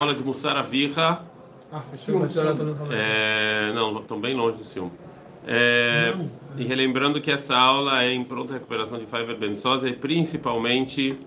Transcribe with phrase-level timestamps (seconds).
[0.00, 1.26] aula de Mussar Avirra.
[1.72, 4.92] Ah, no É, não, estão bem longe do ciúme.
[5.44, 6.14] É,
[6.56, 11.18] e relembrando que essa aula é em pronta recuperação de Faiver Ben Sosa e principalmente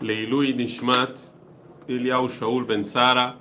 [0.00, 1.18] Leilui Nishmat
[1.88, 3.34] Elial Shaul Ben Sara,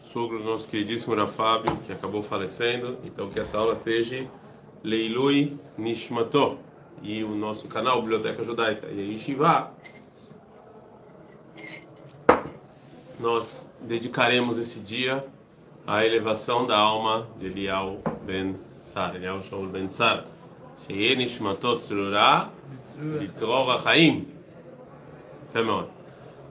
[0.00, 2.98] sogro do nosso queridíssimo Rafábio, que acabou falecendo.
[3.04, 4.26] Então que essa aula seja
[4.82, 6.58] Leilui Nishmato
[7.00, 9.72] e o nosso canal Biblioteca Judaica e a Yeshiva
[13.22, 15.24] nós dedicaremos esse dia
[15.86, 19.88] à elevação da alma de Elial Ben Sara, Elial Shaul Ben.
[20.84, 22.50] Sheye Nishmatot Tzurura
[23.20, 24.26] Litzoror HaChaim.
[25.52, 25.86] Femor.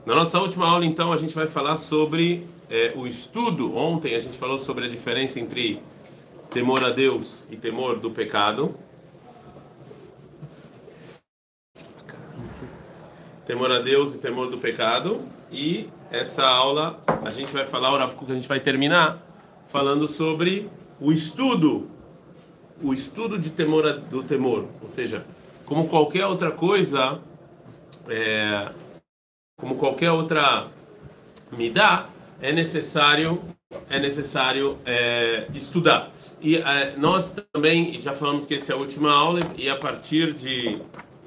[0.06, 3.76] Na nossa última aula, então, a gente vai falar sobre é, o estudo.
[3.76, 5.80] Ontem a gente falou sobre a diferença entre
[6.50, 8.74] temor a Deus e temor do pecado.
[13.46, 15.20] Temor a Deus e temor do pecado.
[15.50, 19.26] E essa aula a gente vai falar, Rav Kuk, a gente vai terminar
[19.68, 20.68] falando sobre
[21.00, 21.88] o estudo,
[22.82, 25.24] o estudo de temor do temor, ou seja,
[25.64, 27.18] como qualquer outra coisa,
[28.06, 28.70] é,
[29.58, 30.68] como qualquer outra
[31.50, 32.08] midá,
[32.40, 33.42] é necessário
[33.88, 36.12] é necessário é, estudar.
[36.42, 40.34] E é, nós também já falamos que essa é a última aula e a partir
[40.34, 40.78] de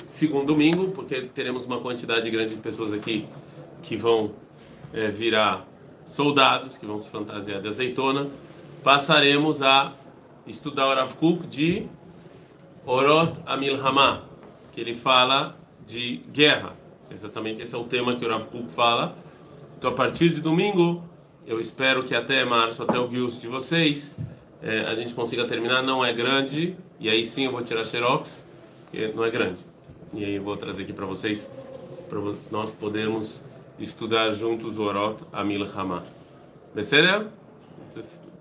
[0.06, 3.26] segundo domingo, porque teremos uma quantidade grande de pessoas aqui
[3.82, 4.32] que vão
[4.96, 5.68] é, virar
[6.06, 8.30] soldados, que vão se fantasiar de azeitona,
[8.84, 9.94] passaremos a
[10.48, 11.86] estudar o Rav Kuk de
[12.86, 14.24] Orot Amilhama,
[14.72, 16.74] que ele fala de guerra.
[17.12, 19.16] Exatamente esse é o tema que o Rav Kuk fala.
[19.78, 21.04] Então, a partir de domingo,
[21.46, 24.16] eu espero que até março, até o Guius de vocês,
[24.62, 25.84] é, a gente consiga terminar.
[25.84, 28.48] Não é grande, e aí sim eu vou tirar xerox,
[28.92, 29.60] que não é grande.
[30.14, 31.52] E aí eu vou trazer aqui para vocês,
[32.08, 32.20] para
[32.52, 33.44] nós podermos
[33.80, 36.04] estudar juntos o Orot Amil Hama.
[36.74, 37.28] Beceder?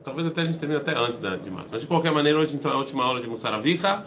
[0.02, 1.70] Talvez até a gente termine até antes né, de março.
[1.72, 4.04] Mas de qualquer maneira, hoje então é a última aula de Mussaravicha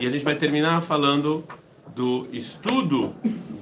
[0.00, 1.44] e a gente vai terminar falando
[1.94, 3.14] do estudo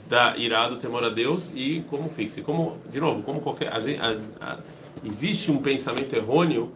[0.09, 2.43] da irá do temor a Deus e como fixe.
[2.43, 3.73] Como, de novo, como qualquer.
[3.73, 4.59] A gente, a, a,
[5.05, 6.73] existe um pensamento errôneo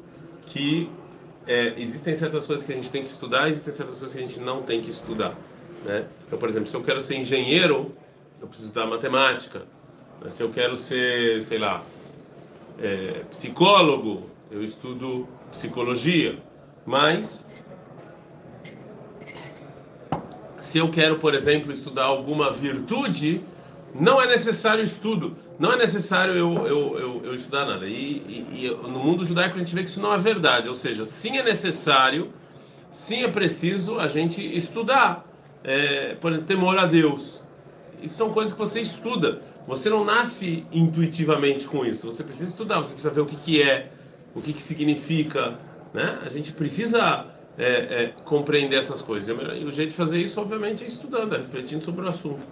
[0.47, 0.89] que
[1.47, 4.27] é, existem certas coisas que a gente tem que estudar, existem certas coisas que a
[4.27, 5.35] gente não tem que estudar.
[5.85, 6.07] Né?
[6.27, 7.93] Então, por exemplo, se eu quero ser engenheiro,
[8.41, 9.63] eu preciso estudar matemática.
[10.31, 11.83] Se eu quero ser, sei lá,
[12.81, 16.39] é, psicólogo, eu estudo psicologia.
[16.87, 17.45] Mas,
[20.61, 23.41] se eu quero, por exemplo, estudar alguma virtude,
[23.95, 27.87] não é necessário estudo, não é necessário eu, eu, eu, eu estudar nada.
[27.87, 30.75] E, e, e, no mundo judaico a gente vê que isso não é verdade, ou
[30.75, 32.33] seja, sim é necessário,
[32.91, 35.25] sim é preciso a gente estudar.
[35.63, 37.43] É, por exemplo, temor a Deus.
[38.03, 39.41] Isso são coisas que você estuda.
[39.67, 42.07] Você não nasce intuitivamente com isso.
[42.07, 43.91] Você precisa estudar, você precisa ver o que, que é,
[44.35, 45.59] o que, que significa.
[45.93, 46.19] Né?
[46.25, 47.27] A gente precisa
[47.57, 47.71] é,
[48.03, 49.29] é, compreender essas coisas.
[49.29, 52.43] E o jeito de fazer isso, obviamente, é estudando, é refletindo sobre o assunto.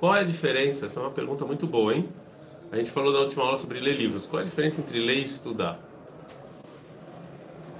[0.00, 0.86] Qual é a diferença?
[0.86, 2.08] Essa é uma pergunta muito boa, hein?
[2.72, 4.26] A gente falou na última aula sobre ler livros.
[4.26, 5.78] Qual é a diferença entre ler e estudar?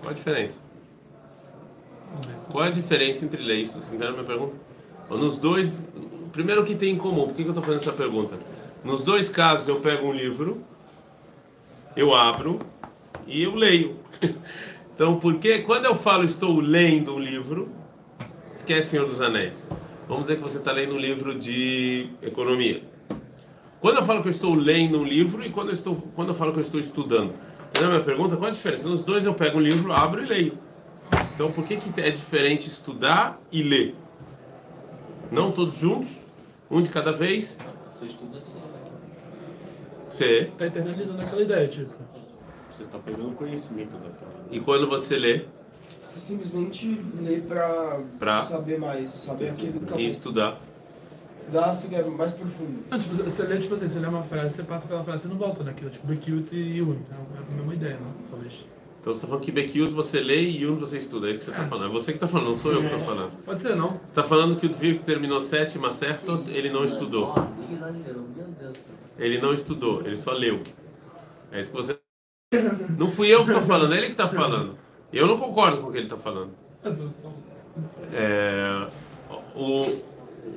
[0.00, 0.60] Qual a diferença?
[2.50, 3.80] Qual é a diferença entre ler e estudar?
[3.80, 4.54] Você entendeu a minha pergunta?
[5.08, 5.84] Nos dois,
[6.32, 7.26] primeiro o que tem em comum?
[7.26, 8.38] Por que, que eu estou fazendo essa pergunta?
[8.84, 10.62] Nos dois casos eu pego um livro,
[11.96, 12.60] eu abro
[13.26, 13.96] e eu leio.
[14.94, 17.70] Então, porque quando eu falo estou lendo um livro,
[18.52, 19.66] esquece Senhor dos Anéis.
[20.06, 22.82] Vamos dizer que você está lendo um livro de economia.
[23.80, 26.34] Quando eu falo que eu estou lendo um livro e quando eu, estou, quando eu
[26.34, 27.32] falo que eu estou estudando.
[27.70, 28.36] Entendeu a minha pergunta?
[28.36, 28.86] Qual a diferença?
[28.86, 30.58] Nos dois eu pego um livro, abro e leio.
[31.34, 33.96] Então, por que, que é diferente estudar e ler?
[35.32, 36.22] Não todos juntos,
[36.70, 37.58] um de cada vez.
[37.92, 38.54] Você estuda assim.
[40.08, 40.50] Você.
[40.58, 41.92] Tá internalizando aquela ideia, tipo.
[42.70, 44.44] Você está pegando conhecimento daquela.
[44.50, 45.44] E quando você lê
[46.10, 48.42] Você simplesmente lê pra, Pra?
[48.42, 50.00] saber mais, saber aquilo que e acabou.
[50.00, 50.60] estudar,
[51.74, 52.84] Se quer mais profundo.
[52.90, 55.28] Não, tipo, você lê, tipo assim, você lê uma frase, você passa aquela frase, você
[55.28, 56.98] não volta naquilo, tipo, Bekiyut e Yun.
[57.10, 58.12] É a mesma ideia, não?
[58.30, 58.64] Talvez.
[59.02, 61.26] Então você está falando que Bekiut você lê e Yun você estuda.
[61.26, 61.68] É isso que você está É.
[61.68, 61.86] falando.
[61.86, 63.32] É você que está falando, não sou eu que estou falando.
[63.44, 63.88] Pode ser, não?
[63.94, 67.26] Você está falando que o Dvir que terminou sétima certo, ele não estudou.
[67.26, 68.22] Nossa, nem exagerou.
[68.36, 68.78] Meu Deus.
[69.18, 70.62] Ele não estudou, ele só leu.
[71.50, 71.98] É isso que você.
[72.96, 74.78] Não fui eu que estou falando, é ele que está falando.
[75.12, 76.52] Eu não concordo com o que ele está falando.
[78.12, 78.86] É,
[79.56, 80.00] o,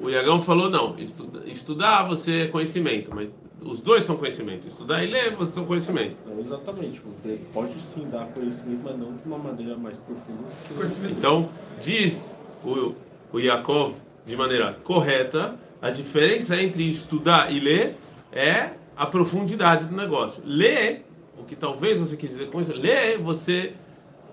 [0.01, 4.67] o Iagão falou: não, estuda- estudar você é conhecimento, mas os dois são conhecimento.
[4.67, 6.15] Estudar e ler você são conhecimento.
[6.25, 7.01] Não, exatamente.
[7.01, 10.43] porque Pode sim dar conhecimento, mas não de uma maneira mais profunda.
[10.75, 11.17] Conhecimento.
[11.17, 11.49] Então,
[11.79, 12.93] diz o,
[13.31, 13.95] o Yaakov
[14.25, 17.95] de maneira correta: a diferença entre estudar e ler
[18.31, 20.41] é a profundidade do negócio.
[20.45, 21.05] Ler,
[21.37, 23.73] o O que talvez você quis dizer com isso, ler, você,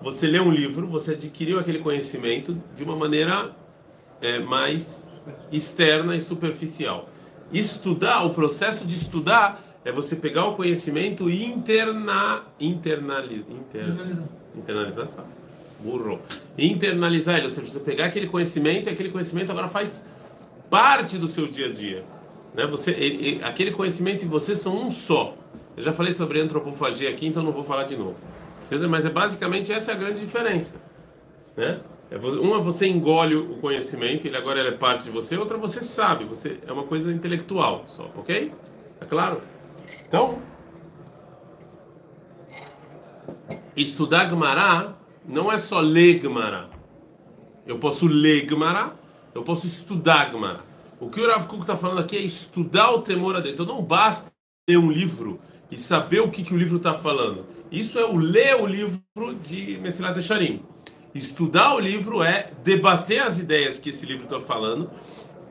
[0.00, 3.50] você lê um livro, você adquiriu aquele conhecimento de uma maneira
[4.20, 5.06] é, mais
[5.50, 7.08] externa e superficial.
[7.52, 14.28] Estudar, o processo de estudar é você pegar o conhecimento e interna, internaliza, inter, Finalizando.
[14.54, 15.28] internalizar, você fala,
[15.80, 16.20] burro,
[16.56, 20.04] internalizar ele, ou seja, você pegar aquele conhecimento e aquele conhecimento agora faz
[20.70, 22.04] parte do seu dia a dia,
[22.54, 22.66] né?
[22.66, 25.34] Você, ele- ele- aquele conhecimento e você são um só.
[25.76, 28.16] Eu já falei sobre antropofagia aqui, então não vou falar de novo.
[28.88, 30.80] Mas é basicamente essa é a grande diferença,
[31.56, 31.80] né?
[32.12, 36.26] É Uma você engole o conhecimento, ele agora é parte de você, outra você sabe,
[36.26, 38.52] você é uma coisa intelectual só, ok?
[39.00, 39.40] É claro?
[40.06, 40.38] Então,
[43.74, 44.94] estudar Gemara
[45.26, 46.68] não é só ler Gemara.
[47.66, 48.92] Eu posso ler Gemara,
[49.34, 50.60] eu posso estudar Gemara.
[51.00, 53.54] O que o Rav Kuk está falando aqui é estudar o temor a Deus.
[53.54, 54.30] Então não basta
[54.68, 57.46] ler um livro e saber o que, que o livro está falando.
[57.70, 59.00] Isso é o ler o livro
[59.42, 60.62] de Mesilat Echarim.
[61.14, 64.90] Estudar o livro é debater as ideias que esse livro está falando,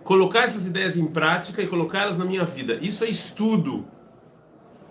[0.03, 2.79] colocar essas ideias em prática e colocá-las na minha vida.
[2.81, 3.85] Isso é estudo.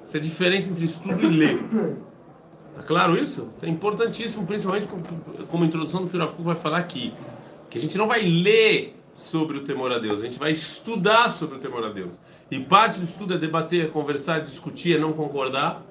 [0.05, 1.59] Essa é a diferença entre estudo e ler.
[2.77, 3.49] Tá claro isso?
[3.53, 4.87] Isso é importantíssimo, principalmente
[5.49, 7.13] como- introdução do que o Kuk vai falar aqui.
[7.69, 11.31] Que a gente não vai ler sobre o temor a Deus, a gente vai estudar
[11.31, 12.19] sobre o temor a Deus.
[12.51, 15.85] E parte do estudo é debater, é conversar, é discutir, é não concordar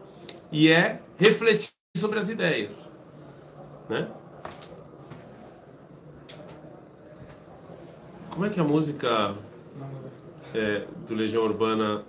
[0.52, 2.92] e é refletir sobre as ideias.
[3.90, 4.08] Né?
[8.32, 9.36] Como é que a música
[10.54, 12.04] é, do Legião Urbana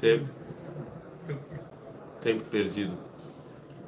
[0.00, 0.26] Tempo,
[2.20, 2.92] tempo perdido.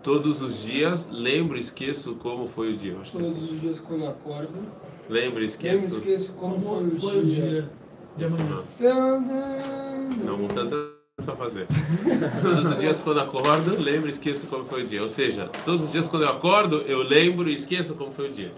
[0.03, 2.97] Todos os dias lembro e esqueço como foi o dia.
[3.01, 3.55] Acho que é Todos assim.
[3.55, 4.59] os dias quando acordo,
[5.09, 5.87] Lembro e eu me esqueço.
[5.99, 7.43] esqueço como foi Como o foi o dia.
[7.45, 7.71] dia
[8.17, 8.63] de amanhã?
[8.79, 9.21] Tan.
[10.25, 10.77] Não, tanta
[11.19, 11.67] é só fazer.
[12.43, 15.01] Todos os dias quando acordo, lembro e esqueço como foi o dia.
[15.01, 18.33] Ou seja, todos os dias quando eu acordo, eu lembro e esqueço como foi o
[18.33, 18.53] dia.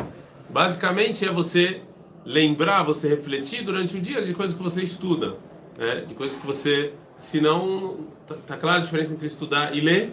[0.50, 1.82] Basicamente é você
[2.26, 5.36] lembrar, você refletir durante o dia de coisas que você estuda,
[5.78, 6.00] né?
[6.00, 10.12] de coisas que você, se não, tá, tá clara a diferença entre estudar e ler,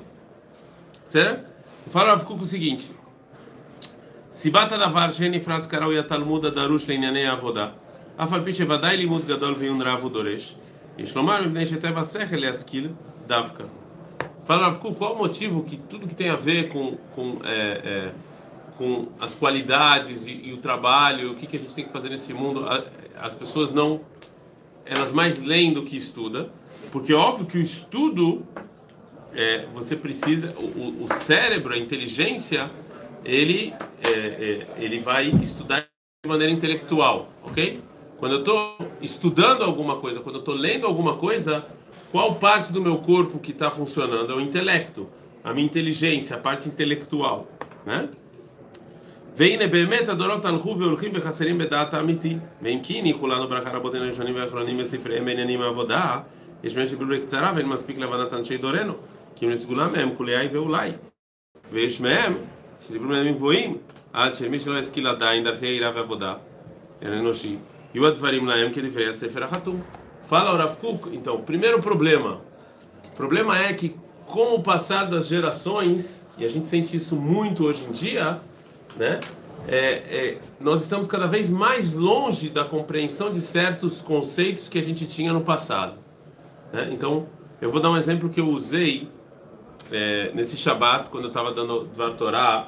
[1.06, 1.51] certo?
[1.89, 2.92] Fala ficou com o seguinte:
[4.30, 7.74] se bata da vargeni sheni frat karal e talmuda darush leinyanei avodá,
[8.18, 10.56] afalpi shevadai limud gadol veyun ravu doresh,
[10.98, 12.92] ishlomar mibnei sheteva sechel leaskil
[13.27, 13.65] davka.
[14.45, 18.12] Fala ficou qual o motivo que tudo que tem a ver com com é, é,
[18.78, 22.10] com as qualidades e, e o trabalho, o que, que a gente tem que fazer
[22.10, 22.66] nesse mundo,
[23.20, 24.02] as pessoas não.
[24.86, 26.50] Elas mais leem do que estudam,
[26.92, 28.46] porque é óbvio que o estudo
[29.34, 32.70] é, você precisa, o- o cérebro, a inteligência,
[33.24, 33.74] ele,
[34.04, 35.88] é, é, ele vai estudar
[36.24, 37.80] de maneira intelectual, ok?
[38.18, 41.66] Quando eu estou estudando alguma coisa, quando eu estou lendo alguma coisa,
[42.12, 44.31] qual parte do meu corpo que está funcionando?
[44.31, 45.10] É o intelecto,
[45.44, 47.48] a minha inteligência, a parte intelectual,
[47.86, 48.10] né?
[49.37, 52.37] והנה באמת הדורות הלכו והולכים וחסרים בדעת האמיתי.
[52.62, 56.20] ואם כי הניחו לנו ברכה רבותינו הראשונים והאחרונים בספריהם בעניינים העבודה,
[56.64, 58.93] יש מהם שגילו בקצרה ואין מספיק להבנת אנשי דורנו,
[59.37, 60.90] כי אם לסגולה מהם כולי ואולי.
[61.73, 62.35] ויש מהם
[62.88, 63.76] שדיברו בימים גבוהים,
[64.12, 66.35] עד שמי שלא השכיל עדיין דרכי עירה ועבודה,
[67.02, 67.56] אין אנושי,
[67.94, 69.82] יהיו הדברים להם כדברי הספר החתום.
[70.29, 72.43] Fala o Rav Kuk, então, primeiro problema.
[73.12, 73.96] O problema é que,
[74.26, 78.38] com o passar das gerações, e a gente sente isso muito hoje em dia,
[78.95, 79.19] né?
[79.67, 84.83] É, é, nós estamos cada vez mais longe da compreensão de certos conceitos que a
[84.83, 85.95] gente tinha no passado.
[86.71, 86.89] né?
[86.91, 87.27] Então,
[87.62, 89.07] eu vou dar um exemplo que eu usei
[89.91, 92.67] é, nesse Shabat, quando eu estava dando Dvar Torah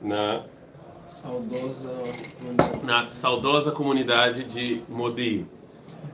[0.00, 0.42] na,
[1.20, 1.98] Saudosa.
[2.82, 5.46] na saudosa comunidade de Modi.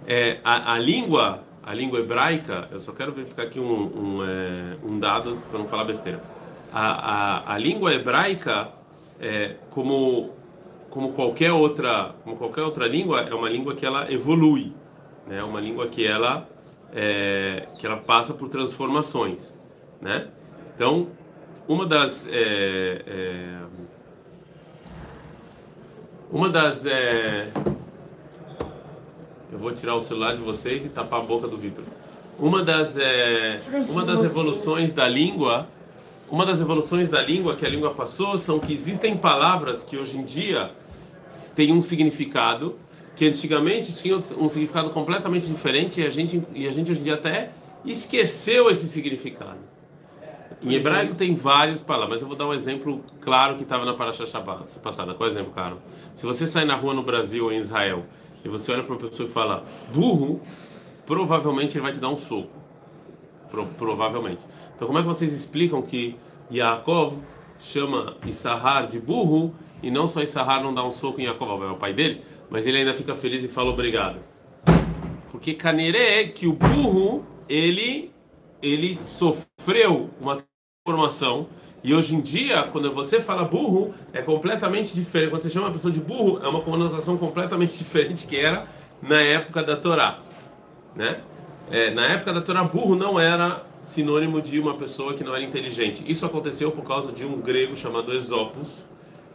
[0.05, 4.77] É, a, a língua, a língua hebraica, eu só quero verificar aqui um, um, é,
[4.85, 6.21] um dado para não falar besteira.
[6.73, 8.69] A, a, a língua hebraica,
[9.21, 10.31] é, como
[10.91, 14.73] como qualquer outra como qualquer outra língua, é uma língua que ela evolui,
[15.27, 15.39] né?
[15.39, 16.49] É uma língua que ela
[16.95, 19.59] é, que ela passa por transformações,
[20.01, 20.29] né?
[20.75, 21.09] Então,
[21.69, 23.57] uma das é, é,
[26.31, 26.85] uma das.
[26.85, 27.49] é,
[29.53, 31.85] Eu vou tirar o celular de vocês e tapar a boca do Vitor.
[32.39, 33.59] Uma das, é,
[33.89, 35.69] uma das evoluções da língua.
[36.29, 40.19] Uma das evoluções da língua que a língua passou são que existem palavras que hoje
[40.19, 40.73] em dia
[41.55, 42.77] têm um significado
[43.15, 47.05] que antigamente tinham um significado completamente diferente e a gente, e a gente hoje em
[47.05, 47.51] dia até
[47.85, 49.59] esqueceu esse significado.
[50.63, 53.95] Em hebraico tem várias palavras, mas eu vou dar um exemplo claro que estava na
[53.95, 55.15] Parashat Shabbat passada.
[55.15, 55.79] Qual é o exemplo, Caro?
[56.15, 58.05] Se você sai na rua no Brasil ou em Israel
[58.45, 59.65] e você olha para uma pessoa e fala
[59.95, 60.41] burro,
[61.07, 62.51] provavelmente ele vai te dar um soco.
[63.51, 64.41] Pro- provavelmente.
[64.77, 66.17] Então como é que vocês explicam que
[66.53, 67.19] Yaakov
[67.59, 71.71] chama Issahar de burro e não só Issahar não dá um soco em Yaakov, é
[71.71, 74.19] o pai dele, mas ele ainda fica feliz e fala obrigado?
[75.31, 78.13] Porque Caneré, que o burro, ele,
[78.63, 80.43] ele sofreu uma
[80.85, 81.49] transformação
[81.87, 85.31] e hoje em dia, quando você fala burro, é completamente diferente.
[85.31, 88.67] Quando você chama uma pessoa de burro, é uma conotação completamente diferente que era
[89.01, 90.19] na época da Torá,
[90.97, 91.21] né?
[91.71, 95.43] É, na época da Torá, burro não era sinônimo de uma pessoa que não era
[95.43, 96.05] inteligente.
[96.07, 98.69] Isso aconteceu por causa de um grego chamado Esopus,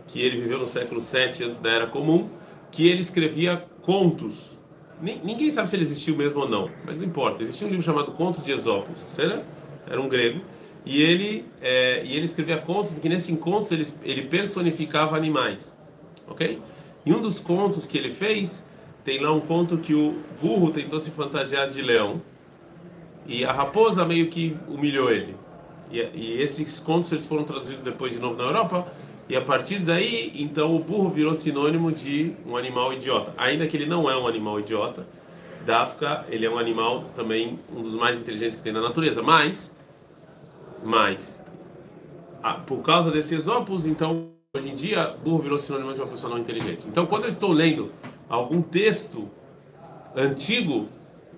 [0.08, 2.30] que ele viveu no século 7 antes da Era Comum,
[2.70, 4.60] que ele escrevia contos.
[5.02, 7.42] Ninguém sabe se ele existiu mesmo ou não, mas não importa.
[7.42, 9.42] Existia um livro chamado Contos de Esopus, será?
[9.90, 10.42] Era um grego.
[10.86, 15.78] E ele, é, e ele escrevia contos, que nesses contos ele, ele personificava animais.
[16.28, 16.62] Ok?
[17.06, 18.68] E um dos contos que ele fez,
[19.04, 22.22] tem lá um conto que o burro tentou se fantasiar de leão.
[23.26, 25.36] E a raposa meio que humilhou ele.
[25.92, 28.88] E, e esses contos eles foram traduzidos depois de novo na Europa.
[29.30, 33.34] E a partir daí, então o burro virou sinônimo de um animal idiota.
[33.38, 35.08] Ainda que ele não é um animal idiota,
[35.66, 39.22] Dafka, ele é um animal também um dos mais inteligentes que tem na natureza.
[39.22, 39.76] Mas,
[40.84, 41.42] mas,
[42.44, 46.32] ah, por causa desses opus, então hoje em dia burro virou sinônimo de uma pessoa
[46.32, 46.86] não inteligente.
[46.88, 47.92] Então, quando eu estou lendo
[48.28, 49.30] algum texto
[50.16, 50.90] antigo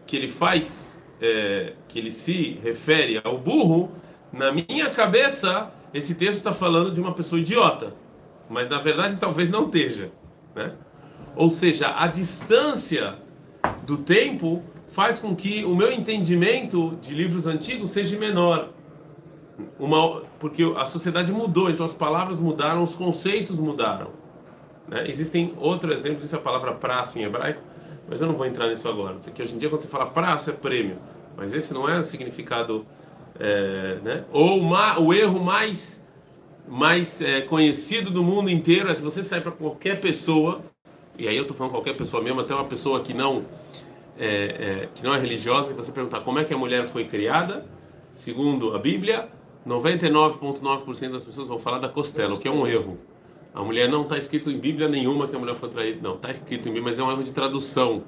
[0.08, 3.90] que ele faz, é, que ele se refere ao burro,
[4.32, 7.96] na minha cabeça esse texto está falando de uma pessoa idiota,
[8.50, 10.12] mas na verdade talvez não esteja,
[10.54, 10.74] né?
[11.36, 13.16] Ou seja, a distância
[13.84, 18.70] do tempo faz com que o meu entendimento de livros antigos seja menor.
[19.80, 24.12] Uma, porque a sociedade mudou, então as palavras mudaram, os conceitos mudaram.
[24.88, 25.08] Né?
[25.08, 27.62] Existem outros exemplos, isso é a palavra praça em hebraico,
[28.08, 29.16] mas eu não vou entrar nisso agora.
[29.18, 30.98] Isso aqui, hoje em dia, quando você fala praça, é prêmio,
[31.36, 32.86] mas esse não é o significado
[33.40, 34.26] é, né?
[34.32, 36.06] Ou uma, o erro mais,
[36.68, 40.62] mais é, conhecido do mundo inteiro é se você sair para qualquer pessoa,
[41.18, 43.46] e aí eu estou falando qualquer pessoa mesmo, até uma pessoa que não
[44.18, 47.06] é, é, que não é religiosa, e você perguntar como é que a mulher foi
[47.06, 47.66] criada,
[48.12, 49.30] segundo a Bíblia,
[49.68, 53.00] 99,9% das pessoas vão falar da costela, o que é um erro.
[53.54, 56.00] A mulher não está escrito em Bíblia nenhuma que a mulher foi traída.
[56.02, 58.04] Não, está escrito em Bíblia, mas é um erro de tradução.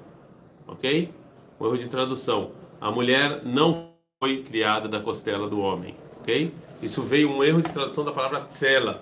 [0.68, 1.12] Ok?
[1.60, 2.52] Um erro de tradução.
[2.80, 6.54] A mulher não foi criada da costela do homem, ok?
[6.82, 9.02] Isso veio um erro de tradução da palavra tsela.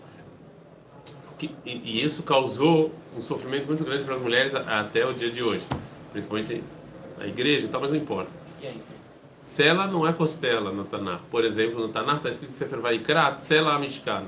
[1.38, 5.14] Que, e, e, isso causou um sofrimento muito grande para as mulheres a, até o
[5.14, 5.66] dia de hoje,
[6.12, 6.64] principalmente
[7.20, 8.32] a igreja e tal, mas não importa.
[9.46, 11.20] Tsela não é costela no Tanar.
[11.30, 14.24] Por exemplo, no Tanar está escrito Sefer Vaikra, Tsela Mishkan.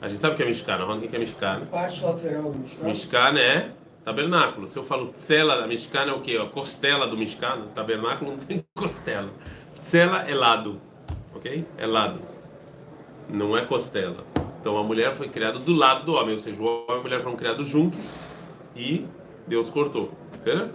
[0.00, 1.66] A gente sabe o que é Mishkan, o que é Mishkan?
[1.70, 2.84] Parte lateral do Mishkan.
[2.84, 3.70] Mishkan é
[4.04, 4.68] tabernáculo.
[4.68, 6.36] Se eu falo Tsela da Mishkan é o que?
[6.36, 7.68] A costela do Mishkan.
[7.74, 9.30] Tabernáculo não tem costela.
[9.80, 10.80] Tsela é lado,
[11.34, 11.64] ok?
[11.76, 12.20] É lado,
[13.28, 14.24] não é costela.
[14.60, 17.02] Então a mulher foi criada do lado do homem, ou seja, o homem e a
[17.02, 17.98] mulher foram criados juntos
[18.76, 19.04] e
[19.46, 20.68] Deus cortou, será?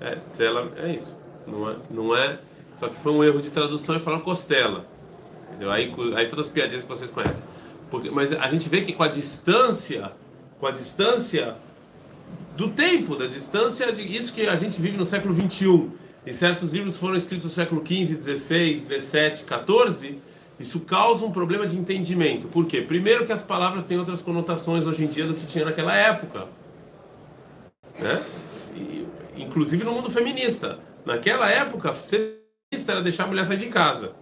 [0.00, 2.38] É, tsela é isso, não é, não é.
[2.74, 4.86] Só que foi um erro de tradução e falaram costela,
[5.48, 5.72] entendeu?
[5.72, 7.44] Aí, aí todas as piadinhas que vocês conhecem.
[7.90, 10.12] Porque, mas a gente vê que com a distância,
[10.60, 11.56] com a distância
[12.56, 15.90] do tempo, da distância de isso que a gente vive no século 21
[16.24, 20.18] e certos livros foram escritos no século XV, XVI, XVII, XIV,
[20.58, 22.46] isso causa um problema de entendimento.
[22.46, 22.80] Por quê?
[22.80, 26.46] Primeiro que as palavras têm outras conotações hoje em dia do que tinha naquela época.
[27.98, 28.22] Né?
[29.36, 30.78] Inclusive no mundo feminista.
[31.04, 34.12] Naquela época, feminista era deixar a mulher sair de casa.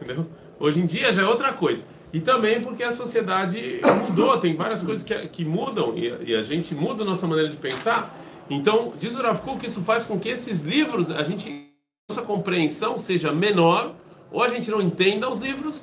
[0.00, 0.26] Entendeu?
[0.58, 1.82] Hoje em dia já é outra coisa.
[2.12, 6.42] E também porque a sociedade mudou, tem várias coisas que, que mudam e, e a
[6.42, 8.16] gente muda a nossa maneira de pensar
[8.50, 11.70] então, diz o Rav Kuk que isso faz com que esses livros, a gente,
[12.08, 13.94] nossa compreensão seja menor,
[14.32, 15.80] ou a gente não entenda os livros,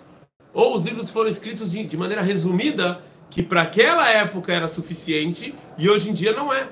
[0.53, 5.55] ou os livros foram escritos de, de maneira resumida, que para aquela época era suficiente
[5.77, 6.67] e hoje em dia não é.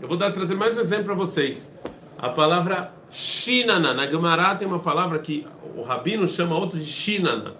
[0.00, 1.72] Eu vou dar, trazer mais um exemplo para vocês.
[2.16, 7.54] A palavra Shinana, na Gemara tem uma palavra que o rabino chama outro de Shinana.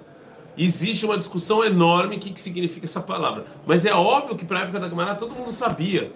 [0.57, 3.47] Existe uma discussão enorme o que, que significa essa palavra.
[3.67, 6.13] Mas é óbvio que para a época da Gemara todo mundo sabia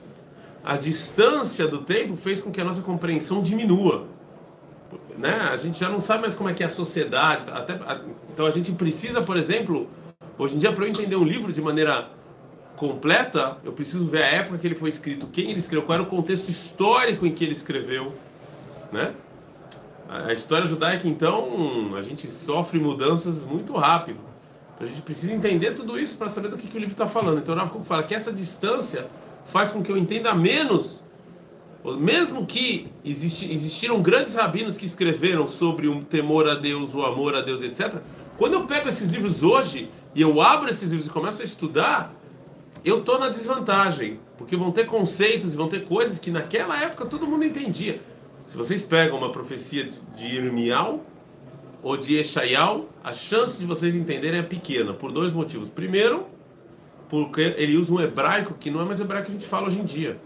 [0.65, 4.07] a distância do tempo fez com que a nossa compreensão diminua.
[5.19, 5.35] Né?
[5.53, 7.51] A gente já não sabe mais como é que é a sociedade.
[7.51, 7.79] Até,
[8.33, 9.87] então a gente precisa, por exemplo,
[10.39, 12.09] hoje em dia, para eu entender um livro de maneira
[12.77, 16.03] completa, eu preciso ver a época que ele foi escrito, quem ele escreveu, qual era
[16.03, 18.15] o contexto histórico em que ele escreveu.
[18.91, 19.13] Né?
[20.09, 24.19] A história judaica, então, a gente sofre mudanças muito rápido.
[24.75, 27.07] Então a gente precisa entender tudo isso para saber do que, que o livro está
[27.07, 27.39] falando.
[27.39, 29.07] Então o Rav fala que essa distância
[29.47, 31.05] faz com que eu entenda menos.
[31.99, 37.35] Mesmo que existi, existiram grandes rabinos que escreveram sobre o temor a Deus, o amor
[37.35, 37.97] a Deus, etc.,
[38.39, 42.13] Quando eu pego esses livros hoje e eu abro esses livros e começo a estudar,
[42.85, 47.05] eu estou na desvantagem, porque vão ter conceitos e vão ter coisas que naquela época
[47.07, 48.01] todo mundo entendia.
[48.45, 51.01] Se vocês pegam uma profecia de Irmial
[51.83, 55.69] ou de Eshaial, a chance de vocês entenderem é pequena, por dois motivos.
[55.69, 56.27] Primeiro,
[57.09, 59.81] porque ele usa um hebraico que não é mais hebraico que a gente fala hoje
[59.81, 60.19] em dia.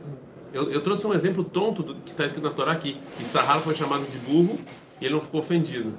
[0.53, 3.01] Eu, eu trouxe um exemplo tonto do que está escrito na Torá aqui.
[3.21, 4.59] Issahar foi chamado de burro
[5.01, 5.95] e ele não ficou ofendido.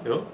[0.00, 0.24] Entendeu?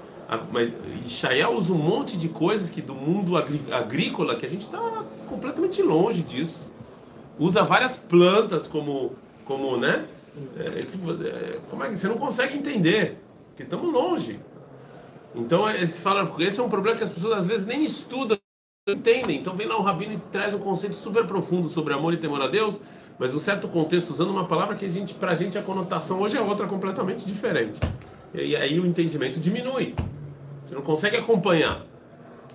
[0.53, 0.73] Mas
[1.07, 5.83] Ishaiel usa um monte de coisas que do mundo agrícola que a gente está completamente
[5.83, 6.71] longe disso.
[7.39, 9.13] Usa várias plantas como,
[9.45, 10.07] como né?
[10.59, 13.18] É, que- é, como é que você não consegue entender?
[13.49, 14.40] Porque estamos longe.
[15.35, 18.38] Então, é, se fala, esse é um problema que as pessoas às vezes nem estudam,
[18.88, 19.38] entendem.
[19.38, 22.40] Então, vem lá um rabino e traz um conceito super profundo sobre amor e temor
[22.42, 22.80] a Deus,
[23.18, 26.37] mas um certo contexto, usando uma palavra que a gente, pra gente a conotação hoje
[26.37, 27.80] é outra completamente diferente.
[28.33, 29.95] E aí o entendimento diminui.
[30.62, 31.83] Você não consegue acompanhar.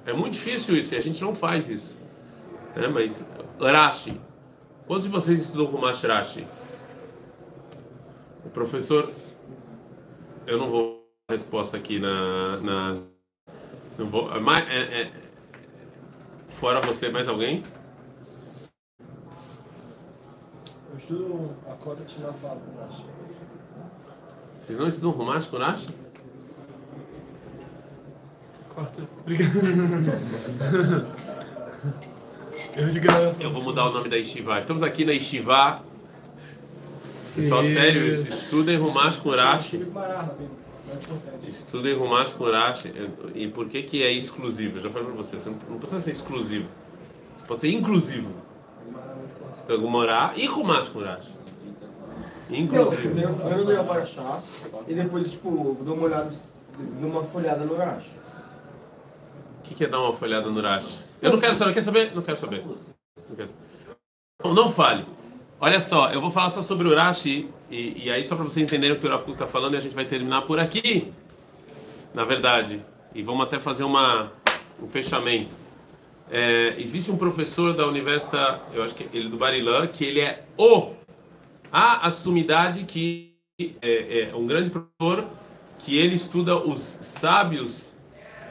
[0.05, 1.95] É muito difícil isso e a gente não faz isso.
[2.75, 2.87] Né?
[2.87, 3.25] Mas,
[3.59, 4.19] Rashi.
[4.85, 6.45] Quantos de vocês estudam com Mash Rashi?
[8.51, 9.09] Professor.
[10.45, 12.57] Eu não vou dar resposta aqui na.
[12.57, 13.13] nas
[13.97, 14.29] não vou.
[14.41, 15.11] Mas, é, é,
[16.49, 17.63] fora você, mais alguém?
[20.91, 23.05] Eu estudo a cota de eu acho.
[24.59, 25.89] Vocês não estudam Rumash com Rashi?
[28.73, 29.07] Corta.
[29.21, 29.53] Obrigado.
[33.01, 33.41] Gravação.
[33.41, 34.57] Eu vou mudar o nome da Yeshiva.
[34.57, 35.83] Estamos aqui na Yeshiva.
[37.35, 38.31] Pessoal, sério, isso.
[38.31, 39.77] estudem Rumash com Rashi.
[39.77, 40.51] Estudo Mará, Rabino.
[40.87, 41.49] Mais importante.
[41.49, 42.93] Estudem Rumash com Rashi.
[43.33, 44.77] E por que que é exclusivo?
[44.77, 46.67] Eu já falei pra você, você não precisa ser exclusivo.
[47.35, 48.31] Você pode ser inclusivo.
[48.35, 49.57] É.
[49.59, 51.31] Estuda Gumorá e Rumash com Rashi.
[52.49, 53.19] Não, Inclusivo.
[53.19, 54.43] eu, eu leio para achar
[54.87, 55.49] e depois, tipo,
[55.79, 56.29] eu dou uma olhada,
[56.99, 58.11] dou uma folhada no Rashi.
[59.59, 61.01] O que que é dar uma folhada no Rashi?
[61.21, 61.73] Eu não quero saber.
[61.73, 62.13] Quer saber?
[62.13, 62.63] Não quero saber.
[63.27, 63.49] Não, quero.
[64.43, 65.05] não, não fale.
[65.59, 68.65] Olha só, eu vou falar só sobre o Rashi e, e aí só para vocês
[68.65, 71.13] entenderem o que o Rafa está falando e a gente vai terminar por aqui.
[72.13, 72.81] Na verdade,
[73.15, 74.31] e vamos até fazer uma
[74.81, 75.55] um fechamento.
[76.29, 80.19] É, existe um professor da universidade, eu acho que ele é do Barilã, que ele
[80.19, 80.91] é o
[81.71, 83.33] a assumidade que
[83.81, 85.25] é, é um grande professor
[85.79, 87.93] que ele estuda os sábios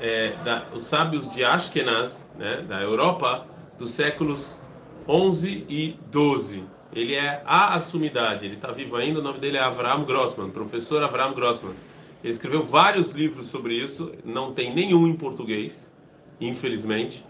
[0.01, 3.47] é, da, os sábios de Ashkenaz, né, da Europa,
[3.79, 4.61] dos séculos
[5.09, 6.65] 11 e 12.
[6.93, 11.03] Ele é a assumidade, ele está vivo ainda, o nome dele é Avraham Grossman, professor
[11.03, 11.75] Avraham Grossman.
[12.23, 15.91] Ele escreveu vários livros sobre isso, não tem nenhum em português,
[16.39, 17.25] infelizmente,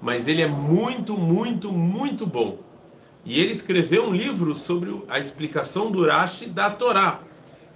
[0.00, 2.58] mas ele é muito, muito, muito bom.
[3.24, 7.20] E ele escreveu um livro sobre a explicação do Rashi da Torá,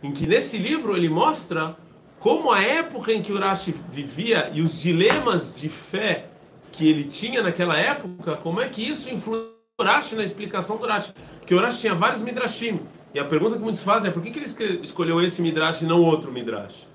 [0.03, 1.77] em que nesse livro ele mostra
[2.21, 3.40] como a época em que o
[3.90, 6.27] vivia e os dilemas de fé
[6.71, 10.87] que ele tinha naquela época, como é que isso influenciou o Rashi na explicação do
[10.87, 11.12] Rashi.
[11.38, 12.81] Porque o Rashi tinha vários midrashim.
[13.14, 14.47] E a pergunta que muitos fazem é por que, que ele
[14.83, 16.88] escolheu esse midrash e não outro midrash?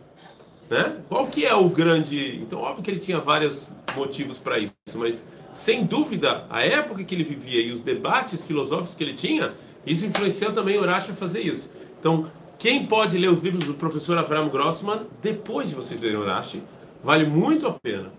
[0.70, 0.98] Né?
[1.08, 2.38] Qual que é o grande...
[2.38, 5.24] Então, óbvio que ele tinha vários motivos para isso, mas
[5.54, 9.54] sem dúvida, a época que ele vivia e os debates filosóficos que ele tinha,
[9.86, 11.72] isso influenciou também o Rashi a fazer isso.
[12.00, 16.26] Então, quem pode ler os livros do professor Avram Grossman depois de vocês lerem o
[16.26, 16.64] Rashi,
[17.04, 18.12] vale muito a pena.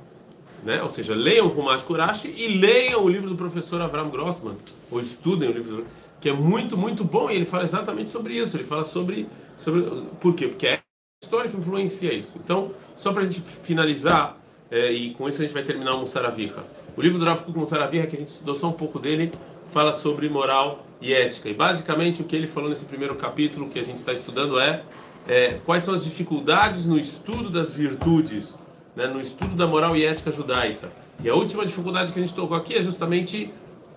[0.64, 0.82] Né?
[0.82, 4.56] Ou seja, leiam o Rumash Kurashi e leiam o livro do professor Avram Grossman,
[4.90, 5.86] ou estudem o livro do
[6.20, 8.56] que é muito, muito bom, e ele fala exatamente sobre isso.
[8.56, 9.28] Ele fala sobre.
[9.56, 9.82] sobre
[10.20, 10.48] por quê?
[10.48, 10.80] Porque é a
[11.22, 12.32] história que influencia isso.
[12.42, 14.36] Então, só para a gente finalizar,
[14.70, 16.64] é, e com isso a gente vai terminar o Mussaraviha.
[16.96, 19.32] O livro do Rav Kuk que a gente estudou só um pouco dele,
[19.70, 21.48] fala sobre moral e ética.
[21.48, 24.82] E basicamente o que ele falou nesse primeiro capítulo que a gente está estudando é,
[25.28, 28.58] é quais são as dificuldades no estudo das virtudes,
[28.98, 30.90] né, no estudo da moral e ética judaica.
[31.22, 33.48] E a última dificuldade que a gente tocou aqui é justamente,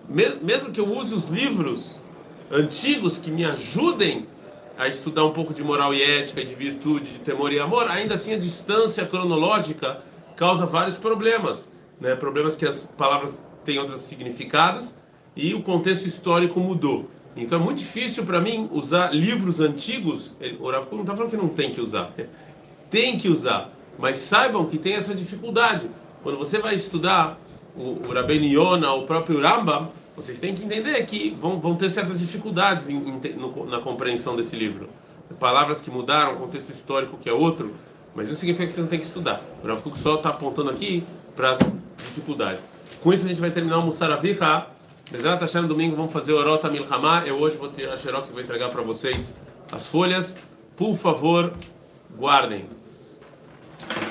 [0.08, 1.96] me- mesmo que eu use os livros
[2.50, 4.26] antigos que me ajudem
[4.78, 8.14] a estudar um pouco de moral e ética, de virtude, de temor e amor, ainda
[8.14, 10.00] assim a distância cronológica
[10.36, 11.68] causa vários problemas,
[12.00, 12.14] né?
[12.14, 14.94] Problemas que as palavras têm outros significados
[15.36, 17.08] e o contexto histórico mudou.
[17.36, 20.34] Então é muito difícil para mim usar livros antigos.
[20.40, 22.12] Ele- O Kuk não está falando que não tem que usar,
[22.90, 25.88] tem que usar, mas saibam que tem essa dificuldade.
[26.24, 27.38] Quando você vai estudar
[27.76, 31.88] o, o Rabbeinu Yonah, o próprio Rambam, vocês têm que entender que vão, vão ter
[31.88, 34.88] certas dificuldades em- em no- na compreensão desse livro.
[35.38, 37.72] Palavras que mudaram, contexto histórico que é outro,
[38.14, 39.40] mas isso significa que vocês não têm que estudar.
[39.62, 41.02] O Rav Kuk só está apontando aqui
[41.36, 41.58] para as
[41.96, 42.70] dificuldades.
[43.02, 44.66] Com isso a gente vai terminar o Mussaraviha.
[45.10, 47.22] Bezerra Hashem, domingo vamos fazer o Orota Milhamá.
[47.24, 49.34] Eu hoje vou tirar xerox e vou entregar para vocês
[49.70, 50.36] as folhas.
[50.76, 51.52] Por favor,
[52.18, 52.66] guardem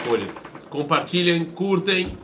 [0.05, 0.33] folhas.
[0.69, 2.17] compartilhem, curtem,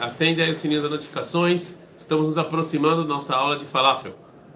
[0.00, 1.74] acendem aí o sininho das notificações.
[1.96, 4.14] Estamos nos aproximando da nossa aula de falafel.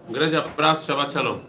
[0.08, 1.40] Um grande abraço, Shabbat Shalom.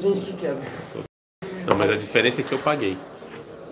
[0.00, 0.62] Gente que quebra.
[1.66, 2.96] Não, mas a diferença é que eu paguei.